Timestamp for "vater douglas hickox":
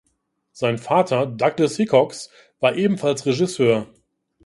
0.79-2.31